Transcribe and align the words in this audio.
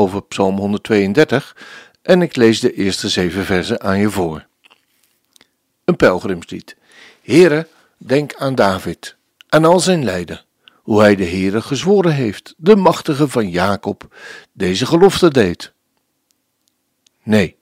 over 0.00 0.22
Psalm 0.22 0.56
132 0.56 1.56
en 2.02 2.22
ik 2.22 2.36
lees 2.36 2.60
de 2.60 2.72
eerste 2.74 3.08
zeven 3.08 3.44
versen 3.44 3.80
aan 3.80 3.98
je 3.98 4.10
voor. 4.10 4.46
Een 5.84 5.96
pelgrimslied. 5.96 6.76
Here, 7.22 7.66
denk 7.96 8.34
aan 8.34 8.54
David, 8.54 9.16
aan 9.48 9.64
al 9.64 9.80
zijn 9.80 10.04
lijden, 10.04 10.44
hoe 10.74 11.00
hij 11.00 11.16
de 11.16 11.24
Heere 11.24 11.62
gezworen 11.62 12.12
heeft, 12.12 12.54
de 12.56 12.76
machtige 12.76 13.28
van 13.28 13.48
Jacob, 13.50 14.16
deze 14.52 14.86
gelofte 14.86 15.30
deed. 15.30 15.72
Nee, 17.22 17.56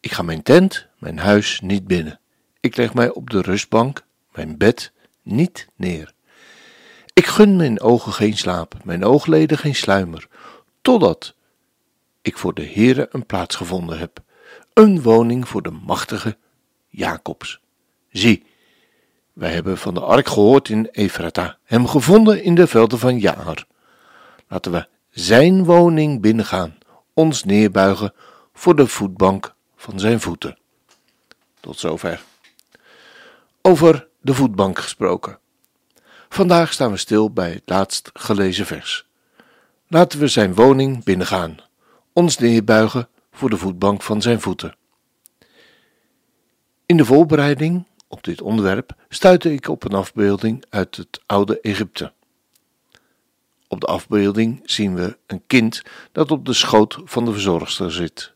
ik 0.00 0.12
ga 0.12 0.22
mijn 0.22 0.42
tent, 0.42 0.86
mijn 0.98 1.18
huis 1.18 1.60
niet 1.60 1.86
binnen. 1.86 2.20
Ik 2.60 2.76
leg 2.76 2.94
mij 2.94 3.10
op 3.10 3.30
de 3.30 3.40
rustbank, 3.40 4.02
mijn 4.32 4.58
bed 4.58 4.92
niet 5.22 5.68
neer. 5.76 6.12
Ik 7.12 7.26
gun 7.26 7.56
mijn 7.56 7.80
ogen 7.80 8.12
geen 8.12 8.36
slaap, 8.36 8.74
mijn 8.84 9.04
oogleden 9.04 9.58
geen 9.58 9.74
sluimer, 9.74 10.28
totdat 10.90 11.34
ik 12.22 12.38
voor 12.38 12.54
de 12.54 12.66
Heere 12.66 13.08
een 13.10 13.26
plaats 13.26 13.56
gevonden 13.56 13.98
heb, 13.98 14.22
een 14.72 15.02
woning 15.02 15.48
voor 15.48 15.62
de 15.62 15.70
machtige 15.70 16.36
Jacobs. 16.88 17.60
Zie, 18.08 18.44
wij 19.32 19.52
hebben 19.52 19.78
van 19.78 19.94
de 19.94 20.00
ark 20.00 20.28
gehoord 20.28 20.68
in 20.68 20.88
Efrata, 20.92 21.58
hem 21.64 21.86
gevonden 21.86 22.42
in 22.42 22.54
de 22.54 22.66
velden 22.66 22.98
van 22.98 23.18
Jaar. 23.18 23.64
Laten 24.48 24.72
we 24.72 24.88
zijn 25.10 25.64
woning 25.64 26.20
binnengaan, 26.20 26.78
ons 27.14 27.44
neerbuigen 27.44 28.14
voor 28.52 28.76
de 28.76 28.86
voetbank 28.86 29.54
van 29.76 29.98
zijn 29.98 30.20
voeten. 30.20 30.58
Tot 31.60 31.78
zover. 31.78 32.22
Over 33.62 34.08
de 34.20 34.34
voetbank 34.34 34.78
gesproken. 34.78 35.38
Vandaag 36.28 36.72
staan 36.72 36.90
we 36.90 36.96
stil 36.96 37.32
bij 37.32 37.50
het 37.50 37.62
laatst 37.64 38.10
gelezen 38.12 38.66
vers. 38.66 39.08
Laten 39.92 40.18
we 40.18 40.28
zijn 40.28 40.54
woning 40.54 41.04
binnengaan, 41.04 41.56
ons 42.12 42.38
neerbuigen 42.38 43.08
voor 43.32 43.50
de 43.50 43.56
voetbank 43.56 44.02
van 44.02 44.22
zijn 44.22 44.40
voeten. 44.40 44.76
In 46.86 46.96
de 46.96 47.04
voorbereiding 47.04 47.84
op 48.08 48.24
dit 48.24 48.40
onderwerp 48.40 48.94
stuitte 49.08 49.52
ik 49.52 49.68
op 49.68 49.84
een 49.84 49.94
afbeelding 49.94 50.64
uit 50.68 50.96
het 50.96 51.20
oude 51.26 51.60
Egypte. 51.60 52.12
Op 53.68 53.80
de 53.80 53.86
afbeelding 53.86 54.60
zien 54.64 54.94
we 54.94 55.18
een 55.26 55.42
kind 55.46 55.82
dat 56.12 56.30
op 56.30 56.44
de 56.46 56.52
schoot 56.52 56.98
van 57.04 57.24
de 57.24 57.32
verzorgster 57.32 57.92
zit. 57.92 58.32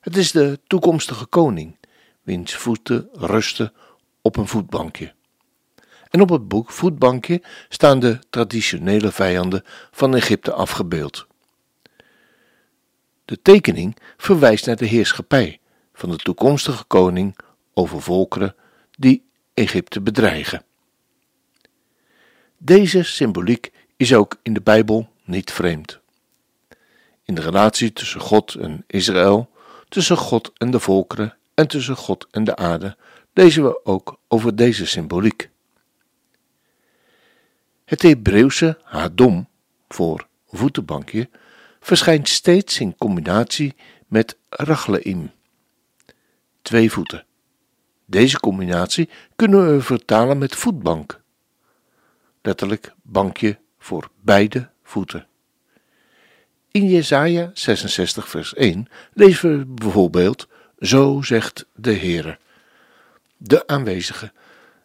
Het 0.00 0.16
is 0.16 0.32
de 0.32 0.60
toekomstige 0.66 1.26
koning, 1.26 1.76
wiens 2.22 2.54
voeten 2.54 3.08
rusten 3.12 3.72
op 4.22 4.36
een 4.36 4.48
voetbankje. 4.48 5.14
En 6.10 6.20
op 6.20 6.28
het 6.28 6.48
boek 6.48 6.70
Voetbankje 6.70 7.42
staan 7.68 8.00
de 8.00 8.18
traditionele 8.30 9.12
vijanden 9.12 9.64
van 9.90 10.14
Egypte 10.14 10.52
afgebeeld. 10.52 11.26
De 13.24 13.42
tekening 13.42 13.96
verwijst 14.16 14.66
naar 14.66 14.76
de 14.76 14.86
heerschappij 14.86 15.60
van 15.92 16.10
de 16.10 16.16
toekomstige 16.16 16.84
koning 16.84 17.38
over 17.74 18.02
volkeren 18.02 18.54
die 18.90 19.24
Egypte 19.54 20.00
bedreigen. 20.00 20.64
Deze 22.58 23.02
symboliek 23.02 23.72
is 23.96 24.14
ook 24.14 24.36
in 24.42 24.52
de 24.52 24.60
Bijbel 24.60 25.08
niet 25.24 25.52
vreemd. 25.52 26.00
In 27.24 27.34
de 27.34 27.40
relatie 27.40 27.92
tussen 27.92 28.20
God 28.20 28.54
en 28.54 28.84
Israël, 28.86 29.50
tussen 29.88 30.16
God 30.16 30.52
en 30.56 30.70
de 30.70 30.80
volkeren 30.80 31.36
en 31.54 31.68
tussen 31.68 31.96
God 31.96 32.26
en 32.30 32.44
de 32.44 32.56
aarde 32.56 32.96
lezen 33.34 33.62
we 33.62 33.84
ook 33.84 34.18
over 34.28 34.56
deze 34.56 34.86
symboliek. 34.86 35.50
Het 37.90 38.02
Hebreeuwse 38.02 38.78
hadom 38.82 39.48
voor 39.88 40.26
voetenbankje 40.48 41.28
verschijnt 41.80 42.28
steeds 42.28 42.80
in 42.80 42.96
combinatie 42.96 43.74
met 44.06 44.36
rachleim, 44.48 45.30
twee 46.62 46.92
voeten. 46.92 47.24
Deze 48.04 48.40
combinatie 48.40 49.08
kunnen 49.36 49.74
we 49.74 49.82
vertalen 49.82 50.38
met 50.38 50.54
voetbank, 50.56 51.20
letterlijk 52.42 52.92
bankje 53.02 53.58
voor 53.78 54.10
beide 54.20 54.70
voeten. 54.82 55.26
In 56.70 56.88
Jesaja 56.88 57.50
66 57.54 58.28
vers 58.28 58.54
1 58.54 58.88
lezen 59.12 59.58
we 59.58 59.64
bijvoorbeeld, 59.64 60.48
zo 60.78 61.22
zegt 61.22 61.66
de 61.74 61.94
Heere, 61.94 62.38
de 63.36 63.66
aanwezige, 63.66 64.32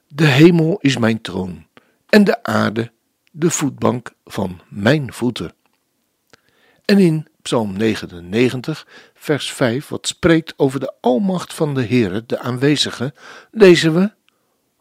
de 0.07 0.25
hemel 0.25 0.77
is 0.81 0.97
mijn 0.97 1.21
troon 1.21 1.65
en 2.09 2.23
de 2.23 2.43
aarde 2.43 2.93
de 3.37 3.49
voetbank 3.49 4.13
van 4.25 4.61
mijn 4.69 5.13
voeten. 5.13 5.53
En 6.85 6.97
in 6.97 7.27
Psalm 7.41 7.77
99, 7.77 8.87
vers 9.13 9.51
5, 9.51 9.87
wat 9.87 10.07
spreekt 10.07 10.53
over 10.57 10.79
de 10.79 10.93
almacht 11.01 11.53
van 11.53 11.73
de 11.73 11.85
Heere, 11.85 12.25
de 12.25 12.39
aanwezige, 12.39 13.13
lezen 13.51 13.93
we: 13.93 14.13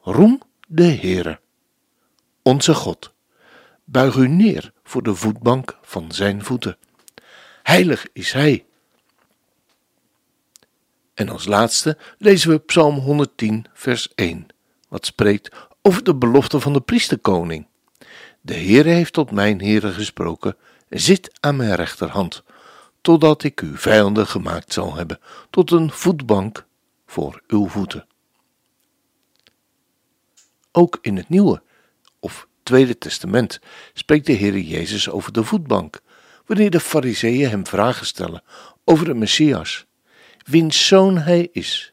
Roem 0.00 0.40
de 0.68 0.84
Heere, 0.84 1.40
onze 2.42 2.74
God. 2.74 3.12
Buig 3.84 4.14
u 4.14 4.28
neer 4.28 4.72
voor 4.82 5.02
de 5.02 5.14
voetbank 5.14 5.78
van 5.82 6.12
zijn 6.12 6.44
voeten. 6.44 6.76
Heilig 7.62 8.06
is 8.12 8.32
hij. 8.32 8.64
En 11.14 11.28
als 11.28 11.44
laatste 11.44 11.98
lezen 12.18 12.50
we 12.50 12.58
Psalm 12.58 12.98
110, 12.98 13.66
vers 13.72 14.14
1, 14.14 14.46
wat 14.88 15.06
spreekt 15.06 15.56
over 15.82 16.04
de 16.04 16.14
belofte 16.14 16.60
van 16.60 16.72
de 16.72 16.80
priesterkoning. 16.80 17.66
De 18.46 18.54
Heere 18.54 18.88
heeft 18.88 19.12
tot 19.12 19.30
mijn 19.30 19.60
Heere 19.60 19.92
gesproken, 19.92 20.56
zit 20.88 21.38
aan 21.40 21.56
mijn 21.56 21.74
rechterhand, 21.74 22.42
totdat 23.00 23.42
ik 23.42 23.60
uw 23.60 23.76
vijanden 23.76 24.26
gemaakt 24.26 24.72
zal 24.72 24.94
hebben, 24.94 25.18
tot 25.50 25.70
een 25.70 25.90
voetbank 25.90 26.66
voor 27.06 27.42
uw 27.46 27.68
voeten. 27.68 28.06
Ook 30.72 30.98
in 31.00 31.16
het 31.16 31.28
Nieuwe 31.28 31.62
of 32.20 32.48
Tweede 32.62 32.98
Testament 32.98 33.60
spreekt 33.92 34.26
de 34.26 34.36
Heere 34.36 34.66
Jezus 34.66 35.08
over 35.08 35.32
de 35.32 35.44
voetbank, 35.44 36.00
wanneer 36.46 36.70
de 36.70 36.80
Fariseeën 36.80 37.50
hem 37.50 37.66
vragen 37.66 38.06
stellen 38.06 38.42
over 38.84 39.04
de 39.04 39.14
Messias, 39.14 39.86
wiens 40.44 40.86
zoon 40.86 41.18
hij 41.18 41.48
is. 41.52 41.92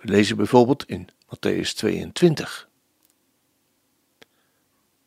We 0.00 0.08
lezen 0.08 0.36
bijvoorbeeld 0.36 0.84
in 0.84 1.08
Matthäus 1.26 1.74
22. 1.74 2.65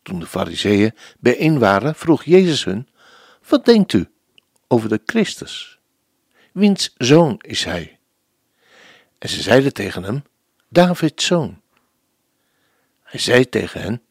Toen 0.10 0.20
de 0.20 0.28
fariseeën 0.28 0.96
bijeen 1.20 1.60
waren, 1.60 1.96
vroeg 1.96 2.24
Jezus 2.24 2.64
hun, 2.64 2.88
wat 3.48 3.66
denkt 3.66 3.94
u 3.94 4.10
over 4.68 4.90
de 4.90 5.02
Christus? 5.06 5.80
Wiens 6.54 6.94
zoon 6.98 7.36
is 7.42 7.64
hij? 7.64 8.00
En 9.18 9.30
ze 9.30 9.42
zeiden 9.42 9.74
tegen 9.74 10.04
hem, 10.04 10.24
Davids 10.70 11.26
zoon. 11.26 11.62
Hij 13.04 13.20
zei 13.20 13.50
tegen 13.50 13.82
hen, 13.82 14.02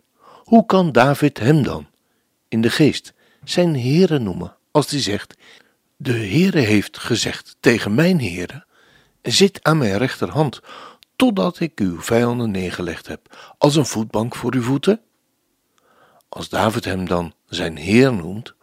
hoe 0.44 0.66
kan 0.66 0.92
David 0.92 1.38
hem 1.38 1.62
dan, 1.62 1.86
in 2.48 2.60
de 2.60 2.70
geest, 2.70 3.12
zijn 3.44 3.80
Heere 3.80 4.18
noemen, 4.18 4.56
als 4.70 4.90
hij 4.90 5.00
zegt, 5.00 5.34
de 5.96 6.12
Heere 6.12 6.60
heeft 6.60 6.98
gezegd 6.98 7.56
tegen 7.60 7.94
mijn 7.94 8.20
Heere, 8.20 8.64
zit 9.22 9.62
aan 9.62 9.78
mijn 9.78 9.98
rechterhand, 9.98 10.60
totdat 11.16 11.60
ik 11.60 11.80
uw 11.80 12.00
vijanden 12.00 12.50
neergelegd 12.50 13.06
heb, 13.06 13.54
als 13.58 13.76
een 13.76 13.86
voetbank 13.86 14.34
voor 14.34 14.54
uw 14.54 14.62
voeten? 14.62 15.02
Als 16.28 16.48
David 16.48 16.84
hem 16.84 17.08
dan 17.08 17.34
zijn 17.46 17.76
Heer 17.76 18.12
noemt, 18.12 18.54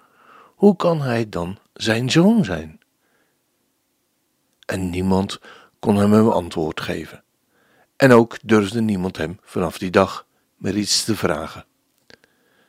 hoe 0.55 0.75
kan 0.75 1.01
hij 1.01 1.29
dan 1.29 1.57
zijn 1.73 2.11
zoon 2.11 2.45
zijn? 2.45 2.79
En 4.65 4.89
niemand 4.89 5.39
kon 5.79 5.95
hem 5.95 6.13
een 6.13 6.31
antwoord 6.31 6.81
geven. 6.81 7.23
En 7.95 8.11
ook 8.11 8.37
durfde 8.43 8.81
niemand 8.81 9.17
hem 9.17 9.39
vanaf 9.41 9.77
die 9.77 9.91
dag 9.91 10.25
meer 10.57 10.77
iets 10.77 11.03
te 11.03 11.15
vragen. 11.15 11.65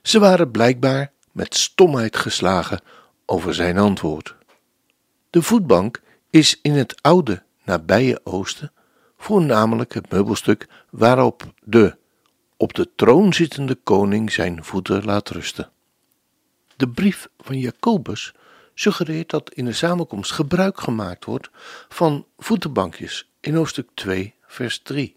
Ze 0.02 0.18
waren 0.18 0.50
blijkbaar 0.50 1.12
met 1.32 1.54
stomheid 1.54 2.16
geslagen 2.16 2.80
over 3.26 3.54
zijn 3.54 3.78
antwoord. 3.78 4.34
De 5.30 5.42
voetbank 5.42 6.00
is 6.30 6.58
in 6.62 6.72
het 6.72 7.02
oude 7.02 7.42
nabije 7.64 8.20
oosten 8.24 8.72
voornamelijk 9.16 9.94
het 9.94 10.10
meubelstuk 10.10 10.68
waarop 10.90 11.52
de 11.62 11.96
op 12.56 12.74
de 12.74 12.90
troon 12.94 13.32
zittende 13.32 13.74
koning 13.74 14.32
zijn 14.32 14.64
voeten 14.64 15.04
laat 15.04 15.28
rusten. 15.28 15.70
De 16.76 16.88
brief 16.88 17.28
van 17.38 17.58
Jacobus 17.58 18.34
suggereert 18.74 19.30
dat 19.30 19.52
in 19.54 19.64
de 19.64 19.72
samenkomst 19.72 20.32
gebruik 20.32 20.80
gemaakt 20.80 21.24
wordt 21.24 21.50
van 21.88 22.26
voetenbankjes 22.38 23.30
in 23.40 23.54
hoofdstuk 23.54 23.88
2, 23.94 24.34
vers 24.46 24.78
3. 24.78 25.16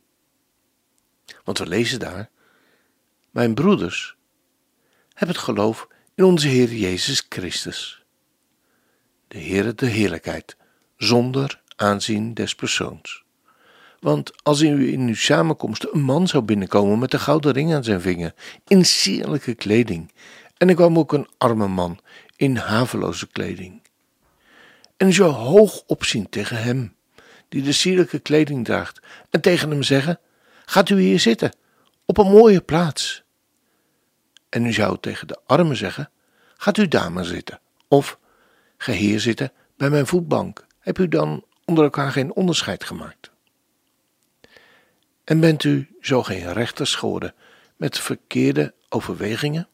Want 1.43 1.57
we 1.57 1.67
lezen 1.67 1.99
daar: 1.99 2.29
Mijn 3.29 3.53
broeders, 3.53 4.15
heb 5.13 5.27
het 5.27 5.37
geloof 5.37 5.87
in 6.15 6.23
onze 6.23 6.47
Heer 6.47 6.73
Jezus 6.73 7.25
Christus. 7.29 8.03
De 9.27 9.39
Heere 9.39 9.75
de 9.75 9.85
heerlijkheid, 9.85 10.57
zonder 10.97 11.61
aanzien 11.75 12.33
des 12.33 12.55
persoons. 12.55 13.23
Want 13.99 14.43
als 14.43 14.61
u 14.61 14.91
in 14.91 15.07
uw 15.07 15.15
samenkomst 15.15 15.87
een 15.91 16.01
man 16.01 16.27
zou 16.27 16.43
binnenkomen 16.43 16.99
met 16.99 17.13
een 17.13 17.19
gouden 17.19 17.51
ring 17.51 17.73
aan 17.73 17.83
zijn 17.83 18.01
vinger, 18.01 18.33
in 18.67 18.85
sierlijke 18.85 19.53
kleding, 19.53 20.11
en 20.57 20.69
er 20.69 20.75
kwam 20.75 20.97
ook 20.97 21.13
een 21.13 21.27
arme 21.37 21.67
man 21.67 21.99
in 22.35 22.55
haveloze 22.55 23.27
kleding. 23.27 23.81
En 24.97 25.07
u 25.07 25.13
zou 25.13 25.31
hoog 25.31 25.83
opzien 25.85 26.29
tegen 26.29 26.63
hem, 26.63 26.95
die 27.49 27.61
de 27.61 27.71
sierlijke 27.71 28.19
kleding 28.19 28.65
draagt, 28.65 28.99
en 29.29 29.41
tegen 29.41 29.69
hem 29.69 29.83
zeggen: 29.83 30.19
Gaat 30.65 30.89
u 30.89 30.99
hier 30.99 31.19
zitten, 31.19 31.53
op 32.05 32.17
een 32.17 32.31
mooie 32.31 32.61
plaats. 32.61 33.23
En 34.49 34.65
u 34.65 34.73
zou 34.73 34.97
tegen 34.99 35.27
de 35.27 35.39
arme 35.45 35.75
zeggen: 35.75 36.09
Gaat 36.57 36.77
u 36.77 36.87
daar 36.87 37.11
maar 37.11 37.25
zitten, 37.25 37.59
of 37.87 38.19
Ga 38.81 38.91
hier 38.91 39.19
zitten 39.19 39.51
bij 39.77 39.89
mijn 39.89 40.07
voetbank. 40.07 40.65
Heb 40.79 40.97
u 40.99 41.07
dan 41.07 41.43
onder 41.65 41.83
elkaar 41.83 42.11
geen 42.11 42.33
onderscheid 42.33 42.83
gemaakt? 42.83 43.31
En 45.29 45.39
bent 45.39 45.63
u 45.63 45.87
zo 46.01 46.23
geen 46.23 46.53
rechters 46.53 46.95
geworden 46.95 47.33
met 47.75 47.99
verkeerde 47.99 48.73
overwegingen? 48.87 49.67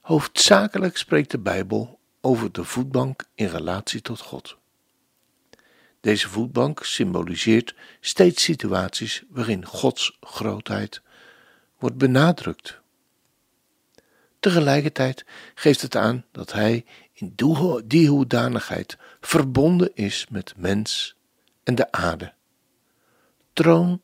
Hoofdzakelijk 0.00 0.96
spreekt 0.96 1.30
de 1.30 1.38
Bijbel 1.38 1.98
over 2.20 2.52
de 2.52 2.64
voetbank 2.64 3.24
in 3.34 3.46
relatie 3.46 4.00
tot 4.00 4.20
God. 4.20 4.56
Deze 6.00 6.28
voetbank 6.28 6.84
symboliseert 6.84 7.74
steeds 8.00 8.42
situaties 8.42 9.22
waarin 9.28 9.64
Gods 9.64 10.18
grootheid 10.20 11.02
wordt 11.78 11.96
benadrukt. 11.98 12.80
Tegelijkertijd 14.40 15.24
geeft 15.54 15.82
het 15.82 15.96
aan 15.96 16.24
dat 16.32 16.52
hij 16.52 16.84
in 17.12 17.32
die 17.84 18.08
hoedanigheid 18.08 18.96
verbonden 19.20 19.90
is 19.94 20.26
met 20.30 20.54
mens 20.56 21.16
en 21.62 21.74
de 21.74 21.92
aarde. 21.92 22.34
Troon 23.54 24.02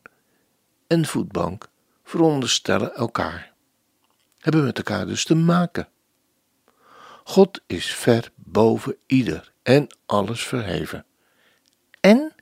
en 0.87 1.07
voetbank 1.07 1.69
veronderstellen 2.05 2.95
elkaar, 2.95 3.53
hebben 4.39 4.65
met 4.65 4.77
elkaar 4.77 5.07
dus 5.07 5.25
te 5.25 5.35
maken. 5.35 5.89
God 7.25 7.61
is 7.67 7.95
ver 7.95 8.33
boven 8.35 8.97
ieder 9.07 9.53
en 9.63 9.87
alles 10.07 10.47
verheven. 10.47 11.07
En 12.01 12.35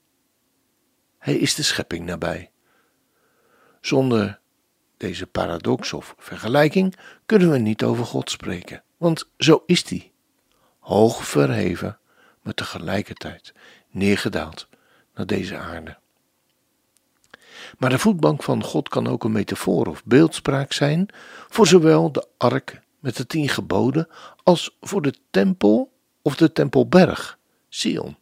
hij 1.19 1.37
is 1.37 1.55
de 1.55 1.63
schepping 1.63 2.05
nabij. 2.05 2.51
Zonder 3.81 4.41
deze 4.97 5.27
paradox 5.27 5.93
of 5.93 6.15
vergelijking 6.19 6.97
kunnen 7.27 7.51
we 7.51 7.59
niet 7.59 7.83
over 7.83 8.05
God 8.05 8.31
spreken, 8.31 8.83
want 8.97 9.29
zo 9.39 9.63
is 9.67 9.89
hij. 9.89 10.13
Hoog 10.79 11.27
verheven, 11.27 11.99
maar 12.43 12.55
tegelijkertijd 12.55 13.55
neergedaald 13.91 14.69
naar 15.15 15.27
deze 15.27 15.57
aarde. 15.57 15.99
Maar 17.79 17.91
de 17.91 17.99
voetbank 17.99 18.43
van 18.43 18.63
God 18.63 18.89
kan 18.89 19.07
ook 19.07 19.25
een 19.25 19.33
metafoor 19.33 19.87
of 19.87 20.05
beeldspraak 20.05 20.73
zijn 20.73 21.09
voor 21.49 21.67
zowel 21.67 22.13
de 22.13 22.27
ark 22.37 22.81
met 22.99 23.17
de 23.17 23.27
tien 23.27 23.49
geboden 23.49 24.09
als 24.43 24.77
voor 24.81 25.03
de 25.03 25.15
tempel 25.31 25.93
of 26.23 26.37
de 26.37 26.53
tempelberg, 26.53 27.39
Sion. 27.69 28.17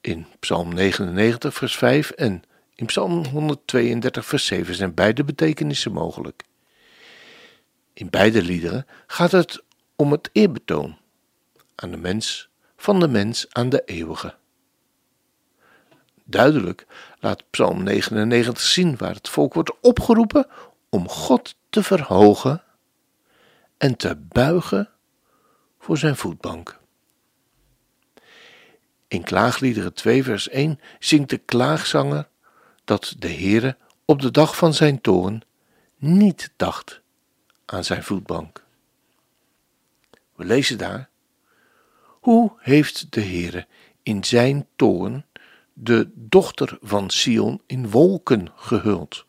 In 0.00 0.26
Psalm 0.40 0.74
99, 0.74 1.54
vers 1.54 1.76
5 1.76 2.10
en 2.10 2.42
in 2.74 2.86
Psalm 2.86 3.26
132, 3.26 4.26
vers 4.26 4.46
7 4.46 4.74
zijn 4.74 4.94
beide 4.94 5.24
betekenissen 5.24 5.92
mogelijk. 5.92 6.44
In 7.92 8.10
beide 8.10 8.42
liederen 8.42 8.86
gaat 9.06 9.32
het 9.32 9.62
om 9.96 10.12
het 10.12 10.30
eerbetoon 10.32 10.96
aan 11.74 11.90
de 11.90 11.96
mens, 11.96 12.48
van 12.76 13.00
de 13.00 13.08
mens 13.08 13.46
aan 13.52 13.68
de 13.68 13.82
eeuwige. 13.84 14.34
Duidelijk 16.24 16.86
laat 17.20 17.50
Psalm 17.50 17.82
99 17.82 18.60
zien 18.60 18.96
waar 18.96 19.14
het 19.14 19.28
volk 19.28 19.54
wordt 19.54 19.80
opgeroepen 19.80 20.46
om 20.88 21.08
God 21.08 21.56
te 21.70 21.82
verhogen 21.82 22.62
en 23.76 23.96
te 23.96 24.16
buigen 24.16 24.90
voor 25.78 25.98
zijn 25.98 26.16
voetbank. 26.16 26.80
In 29.08 29.22
Klaagliederen 29.22 29.94
2 29.94 30.24
vers 30.24 30.48
1 30.48 30.80
zingt 30.98 31.30
de 31.30 31.38
klaagzanger 31.38 32.28
dat 32.84 33.14
de 33.18 33.32
Heere 33.32 33.76
op 34.04 34.20
de 34.20 34.30
dag 34.30 34.56
van 34.56 34.74
zijn 34.74 35.00
toorn 35.00 35.42
niet 35.96 36.52
dacht 36.56 37.00
aan 37.64 37.84
zijn 37.84 38.02
voetbank. 38.02 38.64
We 40.34 40.44
lezen 40.44 40.78
daar: 40.78 41.08
Hoe 42.04 42.52
heeft 42.58 43.12
de 43.12 43.20
Heere 43.20 43.66
in 44.02 44.24
zijn 44.24 44.66
toorn 44.76 45.26
de 45.74 46.10
dochter 46.14 46.78
van 46.80 47.10
Sion 47.10 47.62
in 47.66 47.90
wolken 47.90 48.48
gehuld? 48.56 49.26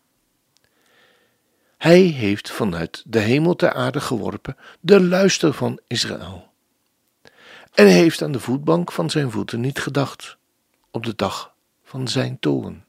Hij 1.77 2.01
heeft 2.01 2.51
vanuit 2.51 3.03
de 3.07 3.19
hemel 3.19 3.56
ter 3.56 3.74
aarde 3.74 4.01
geworpen 4.01 4.57
de 4.80 5.01
luister 5.01 5.53
van 5.53 5.80
Israël. 5.88 6.53
En 7.74 7.88
heeft 7.88 8.21
aan 8.21 8.31
de 8.31 8.39
voetbank 8.39 8.92
van 8.92 9.09
zijn 9.09 9.31
voeten 9.31 9.59
niet 9.59 9.80
gedacht 9.80 10.38
op 10.92 11.03
de 11.03 11.15
dag 11.15 11.56
van 11.83 12.07
zijn 12.07 12.39
toorn. 12.39 12.86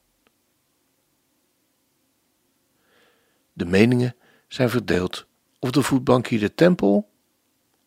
De 3.53 3.65
meningen 3.65 4.15
zijn 4.47 4.69
verdeeld 4.69 5.25
of 5.59 5.71
de 5.71 5.81
voetbank 5.81 6.27
hier 6.27 6.39
de 6.39 6.55
tempel 6.55 7.09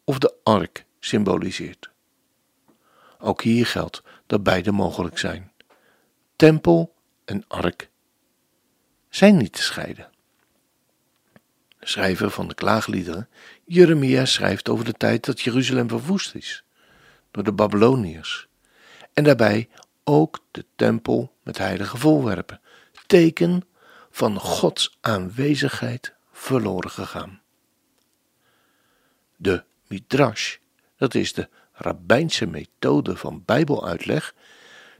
of 0.05 0.19
de 0.19 0.35
ark 0.43 0.85
symboliseert. 0.99 1.91
Ook 3.19 3.43
hier 3.43 3.67
geldt 3.67 4.03
dat 4.27 4.43
beide 4.43 4.73
mogelijk 4.73 5.19
zijn. 5.19 5.50
Tempel 6.41 6.95
en 7.25 7.45
ark 7.49 7.91
zijn 9.09 9.37
niet 9.37 9.53
te 9.53 9.63
scheiden. 9.63 10.11
De 11.79 11.87
schrijver 11.87 12.31
van 12.31 12.49
de 12.49 12.55
klaagliederen, 12.55 13.29
Jeremia, 13.65 14.25
schrijft 14.25 14.69
over 14.69 14.85
de 14.85 14.93
tijd 14.93 15.25
dat 15.25 15.41
Jeruzalem 15.41 15.89
verwoest 15.89 16.35
is 16.35 16.65
door 17.31 17.45
de 17.45 17.53
Babyloniërs 17.53 18.49
en 19.13 19.25
daarbij 19.25 19.69
ook 20.05 20.39
de 20.51 20.65
tempel 20.77 21.33
met 21.43 21.59
heilige 21.59 21.97
voorwerpen, 21.97 22.61
teken 23.07 23.65
van 24.11 24.39
Gods 24.39 24.99
aanwezigheid 25.01 26.15
verloren 26.33 26.91
gegaan. 26.91 27.41
De 29.37 29.65
midrash, 29.87 30.57
dat 30.97 31.15
is 31.15 31.33
de 31.33 31.49
rabbijnse 31.73 32.47
methode 32.47 33.17
van 33.17 33.43
Bijbeluitleg, 33.45 34.35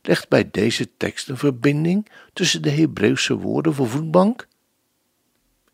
legt 0.03 0.29
bij 0.29 0.51
deze 0.51 0.97
tekst 0.97 1.29
een 1.29 1.37
verbinding 1.37 2.09
tussen 2.33 2.63
de 2.63 2.71
Hebreeuwse 2.71 3.35
woorden 3.35 3.75
voor 3.75 3.89
voetbank 3.89 4.49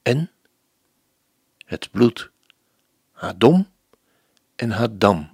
en 0.03 0.31
het 1.65 1.91
bloed, 1.91 2.31
Hadom 3.13 3.69
en 4.57 4.71
Haddam, 4.71 5.31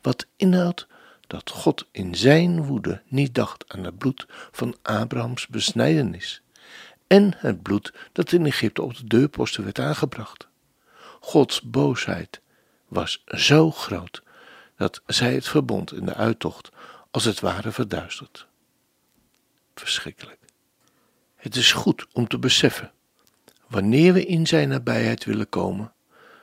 wat 0.00 0.26
inhoudt 0.36 0.86
dat 1.26 1.50
God 1.50 1.86
in 1.90 2.14
zijn 2.14 2.64
woede 2.64 3.02
niet 3.08 3.34
dacht 3.34 3.64
aan 3.68 3.84
het 3.84 3.98
bloed 3.98 4.26
van 4.50 4.76
Abrahams 4.82 5.46
besnijdenis 5.46 6.42
en 7.06 7.34
het 7.36 7.62
bloed 7.62 7.92
dat 8.12 8.32
in 8.32 8.46
Egypte 8.46 8.82
op 8.82 8.96
de 8.96 9.06
deurposten 9.06 9.64
werd 9.64 9.78
aangebracht. 9.78 10.46
Gods 11.20 11.62
boosheid 11.62 12.40
was 12.88 13.22
zo 13.26 13.70
groot 13.70 14.22
dat 14.76 15.02
zij 15.06 15.34
het 15.34 15.48
verbond 15.48 15.92
in 15.92 16.06
de 16.06 16.14
uittocht 16.14 16.70
als 17.14 17.24
het 17.24 17.40
ware 17.40 17.72
verduisterd. 17.72 18.46
Verschrikkelijk. 19.74 20.40
Het 21.36 21.56
is 21.56 21.72
goed 21.72 22.06
om 22.12 22.28
te 22.28 22.38
beseffen, 22.38 22.92
wanneer 23.66 24.12
we 24.12 24.26
in 24.26 24.46
zijn 24.46 24.68
nabijheid 24.68 25.24
willen 25.24 25.48
komen, 25.48 25.92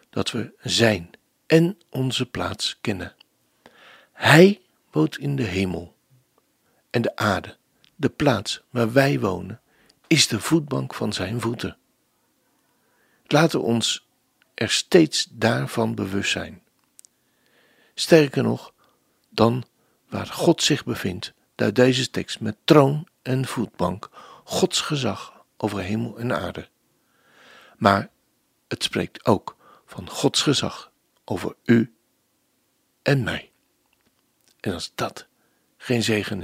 dat 0.10 0.32
we 0.32 0.54
zijn 0.62 1.10
en 1.46 1.78
onze 1.90 2.26
plaats 2.26 2.78
kennen. 2.82 3.16
Hij 4.12 4.62
woont 4.92 5.18
in 5.18 5.36
de 5.36 5.44
hemel 5.44 5.96
en 6.90 7.02
de 7.02 7.16
aarde, 7.16 7.58
de 7.96 8.10
plaats 8.10 8.62
waar 8.70 8.92
wij 8.92 9.20
wonen, 9.20 9.62
is 10.08 10.28
de 10.28 10.40
voetbank 10.40 10.94
van 10.94 11.14
zijn 11.14 11.42
voeten. 11.42 11.78
Laten 13.28 13.60
we 13.60 13.66
ons 13.66 14.08
er 14.54 14.70
steeds 14.70 15.28
daarvan 15.32 15.96
bewust 15.96 16.32
zijn. 16.32 16.64
Sterker 17.94 18.44
nog, 18.44 18.74
dan 19.30 19.66
waar 20.12 20.28
God 20.28 20.64
zich 20.64 20.86
bevindt, 20.86 21.34
duidt 21.56 21.76
deze 21.76 22.10
tekst 22.10 22.40
met 22.40 22.58
troon 22.64 23.08
en 23.22 23.46
voetbank 23.46 24.10
Gods 24.44 24.82
gezag 24.82 25.46
over 25.58 25.80
hemel 25.80 26.18
en 26.20 26.34
aarde. 26.34 26.70
Maar 27.78 28.10
het 28.68 28.84
spreekt 28.84 29.26
ook 29.26 29.58
van 29.86 30.10
Gods 30.10 30.42
gezag 30.42 30.92
over 31.26 31.56
u 31.64 31.96
en 33.02 33.24
mij. 33.24 33.52
En 34.60 34.74
als 34.74 34.92
dat 34.96 35.28
geen 35.78 36.04
zegen 36.04 36.40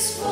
is, 0.00 0.29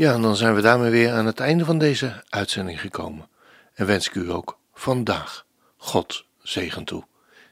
Ja, 0.00 0.12
en 0.14 0.22
dan 0.22 0.36
zijn 0.36 0.54
we 0.54 0.60
daarmee 0.60 0.90
weer 0.90 1.12
aan 1.12 1.26
het 1.26 1.40
einde 1.40 1.64
van 1.64 1.78
deze 1.78 2.24
uitzending 2.28 2.80
gekomen. 2.80 3.28
En 3.74 3.86
wens 3.86 4.06
ik 4.06 4.14
u 4.14 4.30
ook 4.30 4.58
vandaag 4.74 5.46
God 5.76 6.26
zegen 6.42 6.84
toe. 6.84 7.04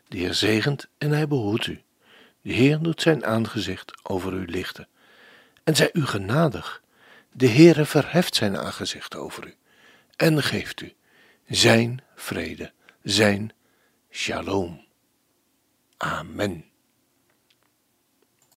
De 0.08 0.18
Heer 0.18 0.34
zegent 0.34 0.88
en 0.98 1.10
hij 1.10 1.28
behoedt 1.28 1.66
u. 1.66 1.82
De 2.42 2.52
Heer 2.52 2.78
doet 2.78 3.02
zijn 3.02 3.24
aangezicht 3.24 3.92
over 4.02 4.32
u 4.32 4.46
lichten. 4.46 4.88
En 5.64 5.76
zij 5.76 5.90
u 5.92 6.06
genadig. 6.06 6.82
De 7.32 7.48
Heere 7.48 7.84
verheft 7.84 8.34
zijn 8.34 8.58
aangezicht 8.58 9.16
over 9.16 9.46
u 9.46 9.54
en 10.16 10.42
geeft 10.42 10.80
u 10.80 10.92
zijn 11.48 12.02
vrede, 12.14 12.72
zijn 13.02 13.52
shalom. 14.10 14.84
Amen. 15.96 16.64